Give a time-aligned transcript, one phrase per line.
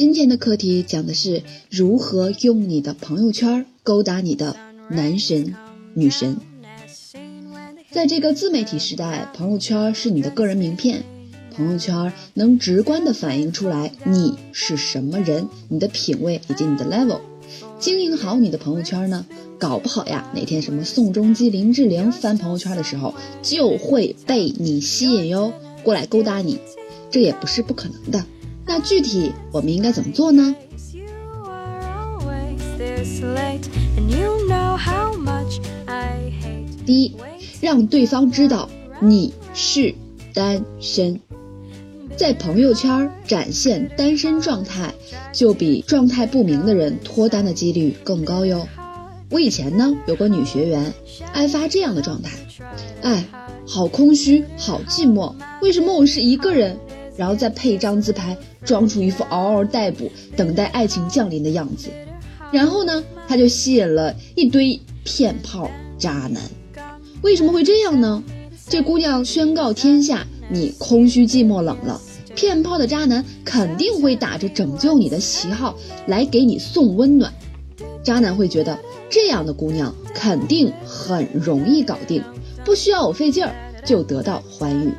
[0.00, 4.56] 今天的课题讲的是如何用你的朋友圈勾搭你的
[4.88, 5.54] 男神
[5.92, 6.38] 女神。
[7.90, 11.02] 在这个自媒体时代，朋友圈是你的个人名片，
[11.54, 17.20] 朋友圈能直观的反映出来你是什么人，你的品味以及你的 level。
[17.78, 19.26] 经营好你的朋友圈呢，
[19.58, 26.58] 搞不好呀，哪天什么宋仲基、林志玲翻朋友圈的时候，就会被你吸引哟，过来勾搭你，
[27.10, 28.24] 这也不是不可能的。
[28.72, 30.54] 那具体我们应该怎么做呢？
[36.86, 37.16] 第一，
[37.60, 38.70] 让对方知道
[39.00, 39.92] 你是
[40.32, 41.18] 单身，
[42.16, 44.94] 在朋友圈展现单身状态，
[45.32, 48.68] 就比状态不明的人脱单的几率更高哟。
[49.30, 50.94] 我以前呢有个女学员，
[51.32, 52.30] 爱发这样的状态，
[53.02, 53.24] 哎，
[53.66, 56.78] 好空虚，好寂寞，为什么我是一个人？
[57.20, 61.90] 然后再配一张自拍，装出一副嗷嗷待哺、等待爱情降临的样子，
[62.50, 66.40] 然后呢，他就吸引了一堆骗炮渣男。
[67.20, 68.22] 为什么会这样呢？
[68.70, 72.00] 这姑娘宣告天下：你空虚、寂寞、冷了，
[72.34, 77.30] 骗炮的渣男肯定会打着拯救你的旗号来给你送温暖。
[78.02, 78.78] 渣男会觉得
[79.10, 82.24] 这样的姑娘肯定很容易搞定，
[82.64, 84.90] 不需要我费劲儿就得到欢愉。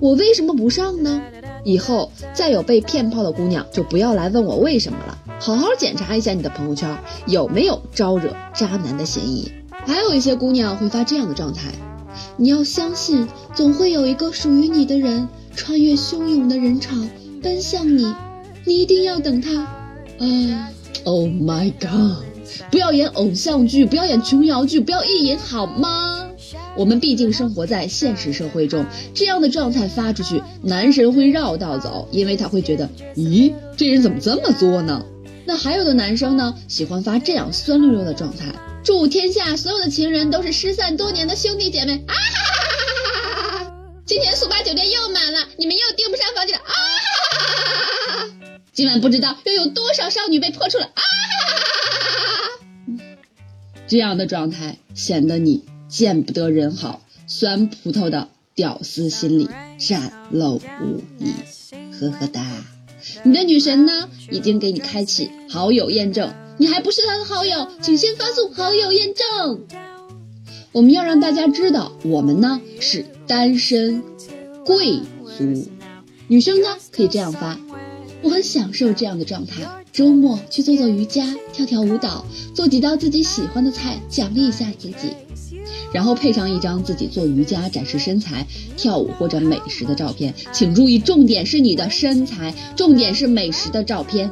[0.00, 1.20] 我为什么不上呢？
[1.66, 5.18] 以后再有被骗炮的姑娘，就不要来问我为什么了。
[5.40, 9.50] 好好检查一下你的朋友圈有没有招惹渣男的嫌疑。
[9.84, 11.72] 还有一些姑娘会发这样的状态：
[12.36, 16.94] 你要相信，总会有一个属于你的人穿越汹涌的人潮
[17.42, 18.14] 奔向你，
[18.64, 19.62] 你一定要等他。
[19.62, 20.70] 啊
[21.04, 22.24] ，Oh my God！
[22.70, 26.25] 不要演偶像剧，不要演琼瑶剧，不要意淫好吗？
[26.76, 35.04] 我们毕竟生活在现实社会中，这样的状态发出去，男神会绕道走，因为他会觉得，咦，这人怎么这么作呢？
[35.46, 38.52] 那还有的男生呢，喜欢发这样酸溜溜的状态，
[38.84, 42.14] 祝天下所有的情人都是失散多年的兄弟姐妹啊！
[42.14, 43.72] 哈哈哈哈
[44.04, 46.72] 今天速八酒店又满了，你们又订不上房间了啊！
[47.30, 48.28] 哈哈哈
[48.72, 50.92] 今晚不知道又有多少少女被泼出了啊！
[50.94, 51.02] 哈
[52.88, 53.04] 哈
[53.86, 55.64] 这样的状态显得你。
[55.88, 59.48] 见不得人好，酸葡萄的屌丝心理
[59.78, 61.32] 展露无遗，
[61.98, 62.44] 呵呵哒。
[63.22, 69.60] 你的女神呢，已经给你开启好友验证，你还不是她的好友，请先发送好友验证。
[70.72, 74.02] 我们要让大家知道，我们呢是单身
[74.64, 75.00] 贵
[75.38, 75.68] 族。
[76.28, 77.58] 女生呢可以这样发：
[78.22, 85.14] 我很享受这样的状态，周末去做做瑜伽，跳跳舞蹈，做几道自己喜欢的菜，奖励一下自己。
[85.92, 88.46] 然后配上一张自己做瑜伽、展示身材、
[88.76, 94.30] 跳舞或者美食的照片，请注意，重点是你的身材，重点是美食的照片。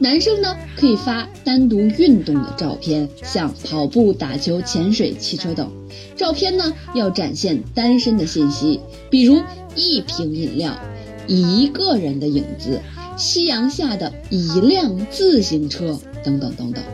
[0.00, 5.68] 男生呢，可以发单独运动的照片，像跑步、打球、潜水、骑车等。
[6.14, 8.78] 照片呢，要展现单身的信息，
[9.10, 9.42] 比如
[9.74, 10.78] 一瓶饮料、
[11.26, 12.80] 一个人的影子、
[13.16, 16.84] 夕阳下的一辆自行车等等等等。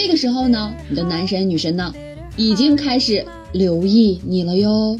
[0.00, 1.92] 这个时候呢，你的男神女神呢，
[2.36, 4.96] 已经开始留意你了哟。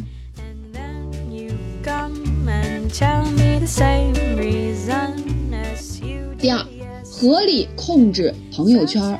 [6.36, 6.66] 第二，
[7.04, 9.16] 合理控制朋友圈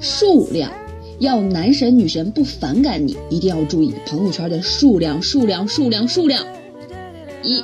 [0.00, 0.72] 数量，
[1.20, 6.44] 要男神女神不反感你，一定要注意朋友圈的数量，数量，数量，数量。
[7.44, 7.62] 一，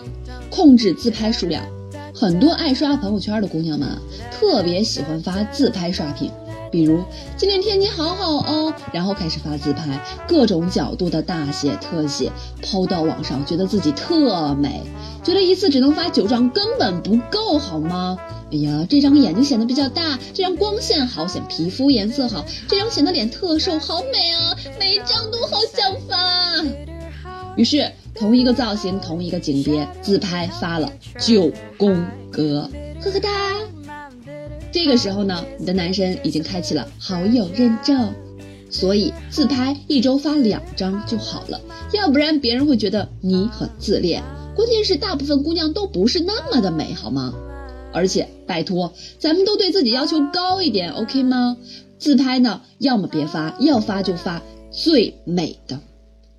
[0.48, 1.64] 控制自拍数量，
[2.14, 6.30] 很多爱刷朋友圈的姑娘们啊特别喜欢发自拍刷屏。
[6.70, 7.02] 比如
[7.36, 12.30] 今天天气好好哦，然后开始发自拍，各种角度的大写特写
[12.62, 14.82] 抛到网上，觉得自己特美，
[15.22, 18.18] 觉得一次只能发九张根本不够，好吗？
[18.50, 24.56] 哎呀，这张眼睛显得比较大，这张光线好显皮肤颜色好，这张显得脸特瘦，好美啊！
[24.78, 26.64] 每一张都好想发。
[27.56, 32.70] 于是同一个造型，同一个景别，自拍发了九宫格，
[33.02, 33.28] 呵呵哒。
[34.70, 38.14] 这个时候呢，你的男神已经开启了好友认证，
[38.70, 41.60] 所以自拍一周发两张就好了，
[41.92, 44.22] 要不然别人会觉得你很自恋。
[44.54, 47.32] 关键是大部分姑娘都不是那么的美，好吗？
[47.92, 51.56] 而且拜托，咱们都对自己要求高一点，OK 吗？
[51.98, 55.80] 自拍呢，要么别发，要发就发最美的。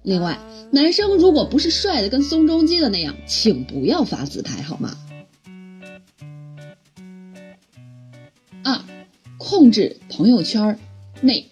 [0.04, 0.40] 另外，
[0.72, 4.96] 男生如果不是帅的跟宋仲基的那样，请不要发自拍，好吗？
[9.40, 10.78] 控制朋友圈
[11.22, 11.48] 内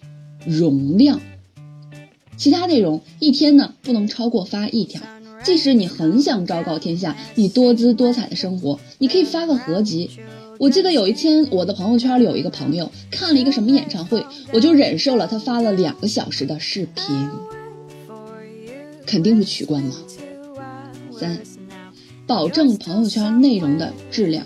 [0.46, 1.20] 容量，
[2.36, 5.00] 其他内容一天呢不能超过发一条，
[5.42, 10.10] 即使你很想昭告天下你多姿多彩的生活，你可以发个合集。
[10.58, 17.28] 我记得有一天，我的朋友圈里有一个朋友看了一个什么演唱会，我就忍受了他发了两个小时的视频，
[19.06, 19.94] 肯定是取关嘛。
[21.18, 21.40] 三，
[22.26, 24.44] 保证朋友圈内容的质量。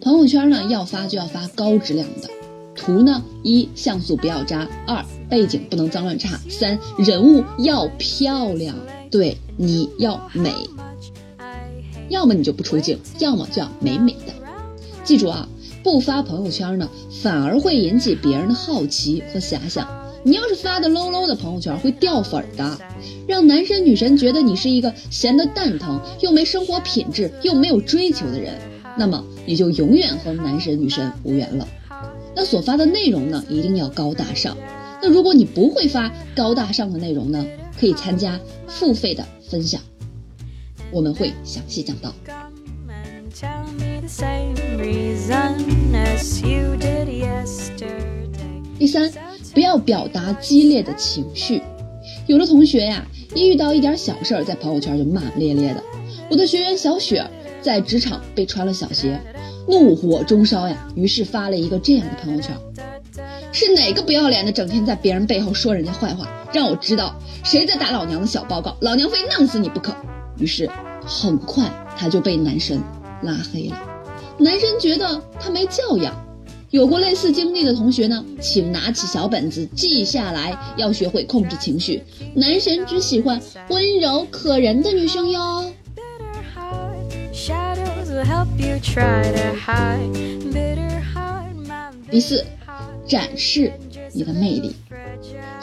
[0.00, 2.28] 朋友圈呢要发就要发高质量的
[2.82, 8.74] 图呢，一像素不要渣，二背景不能脏乱差，三人物要漂亮，
[9.08, 10.52] 对，你要美，
[12.08, 14.32] 要么你就不出镜，要么就要美美的。
[15.04, 15.48] 记住啊，
[15.84, 16.88] 不发朋友圈呢，
[17.22, 19.86] 反而会引起别人的好奇和遐想。
[20.24, 22.78] 你要是发的 low low 的朋友圈，会掉粉的，
[23.28, 28.54] 让男神女神觉得你是一个闲得蛋疼又没生活品质又没有追求的人。
[28.98, 31.68] 那么你就永远和男神女神无缘了。
[32.34, 34.56] 那所发的内容呢，一定要高大上。
[35.02, 37.44] 那如果你不会发高大上的内容呢，
[37.78, 39.80] 可以参加付费的分享，
[40.90, 42.14] 我们会详细讲到。
[48.78, 49.12] 第三，
[49.52, 51.60] 不要表达激烈的情绪。
[52.26, 55.82] 有的同学呀，一遇到一点小事儿，在朋友圈就骂骂咧咧的。
[56.30, 57.22] 我的学员小雪。
[57.62, 59.20] 在职场被穿了小鞋，
[59.68, 62.56] 怒火中烧呀，于是发了一个这样的朋友圈：
[63.52, 67.14] 是哪个不要脸的，整天在别人背后说人家坏话，让我知道
[67.44, 69.94] 谁在打老娘的小报告，老娘非弄死你不可。
[70.38, 70.68] 于是
[71.04, 72.82] 很快他就被男神
[73.22, 73.78] 拉黑了。
[74.38, 76.14] 男神觉得他没教养。
[76.70, 82.02] 有过类似经历的同学呢，请拿起小本子记下来，要学会控制情绪。
[82.34, 83.38] 男神只喜欢
[83.68, 85.70] 温柔可人的女生哟。
[92.10, 92.44] 第四，
[93.06, 93.72] 展示
[94.12, 94.74] 你的魅力。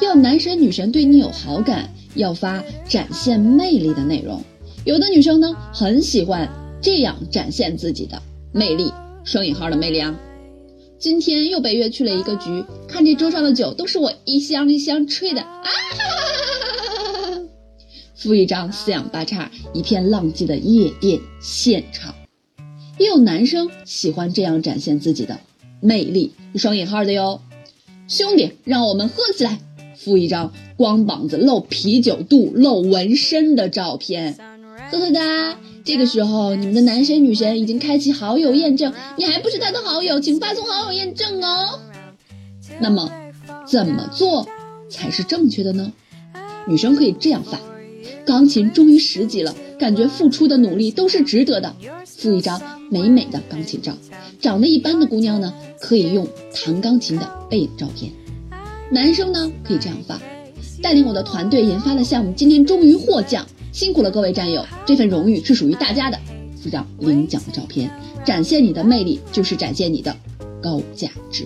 [0.02, 4.42] 要男神女神对你有好感，要发展现魅力的内容。
[4.86, 6.50] 有的女生呢，很喜欢
[6.82, 8.22] 这样展现自己的
[8.52, 8.92] 魅力，
[9.24, 10.16] 双引号的魅力啊。
[10.98, 15.64] 今天又被约去了一个局，看这桌上的酒都是我一箱一箱吹的啊！
[18.16, 22.14] 附一张四仰八叉、一片浪迹的夜店现场。
[23.00, 25.40] 也有男生喜欢这样展现自己的
[25.82, 27.42] 魅力，双引号的哟。
[28.08, 29.60] 兄弟，让我们喝起来！
[29.96, 34.38] 附一张光膀子露啤酒肚、露纹身的照片。
[34.92, 41.80] 呵呵哒，这个时候你们的男神女神已经开启好友验证，你还不是他的好友，请发送好友验证哦。
[42.80, 43.12] 那么，
[43.68, 44.48] 怎么做
[44.90, 45.94] 才是正确的呢？
[46.68, 47.60] 女生可以这样发：
[48.30, 51.76] 钢琴终于十级了，感觉付出的努力都是值得的。
[52.06, 52.62] 附一张
[52.92, 53.92] 美美的钢琴照，
[54.40, 58.12] 长得一般的姑娘呢，可以用弹钢琴的背影照片。
[58.92, 60.22] 男生呢，可以这样发：
[60.80, 66.20] 带领我的团队研发的项目，今天终于获奖，辛苦了各位战友，这份荣誉是属于大家的。
[66.62, 67.90] 附上领奖的照片，
[68.24, 70.16] 展现你的魅力，就是展现你的
[70.62, 71.46] 高价值。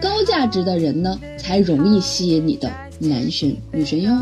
[0.00, 4.16] 高价值的人呢，才容易吸引你的男神女神哟。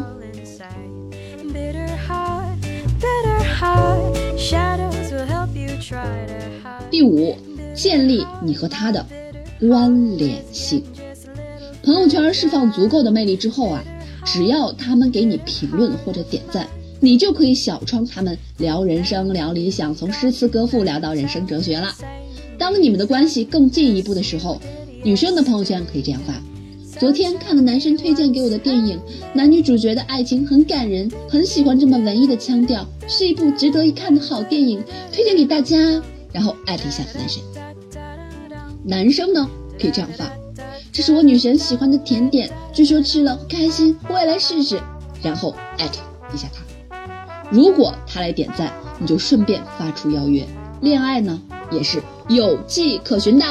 [6.97, 7.37] 第五，
[7.75, 9.05] 建立你和他的
[9.61, 10.83] 关联性。
[11.83, 13.85] 朋友圈释放足够的魅力之后啊，
[14.25, 16.67] 只要他们给你评论或者点赞，
[17.01, 21.93] 你就可以小窗他们聊人生、聊理想，从诗词歌赋聊到人生哲学了。
[22.57, 24.59] 当你们的关系更进一步的时候，
[25.03, 26.33] 女生的朋友圈可以这样发：
[26.99, 28.99] 昨天看了男生推荐给我的电影，
[29.35, 34.83] 男女主角的爱情很感人，很喜欢这么文艺的腔调，是一部值得一看的好电影，
[35.13, 36.03] 推荐给大家。
[36.37, 37.43] 然后艾特一下男神，
[38.85, 39.49] 男生呢
[39.81, 40.31] 可以这样发：
[40.93, 44.79] 这是我女神喜欢的甜点，据说吃了开心，我也来试试。
[45.23, 46.03] 然后艾特
[46.35, 46.63] 一下他，
[47.51, 50.45] 如果他来点赞，你就顺便发出邀约。
[50.83, 51.41] 恋爱呢
[51.71, 53.47] 也是有迹可循的，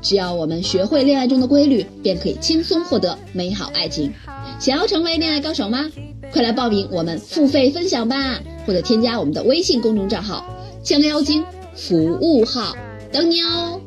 [0.00, 4.10] 只要我们学会恋爱中的规律，便可以轻松获得美好爱情。
[4.58, 5.84] 想要成为恋爱高手吗？
[6.32, 10.46] 快来报名我们付费分享吧，或者添加我们的微信公众账号
[10.82, 11.44] “千个妖精”。
[11.74, 12.74] 服务号，
[13.10, 13.80] 等你哦。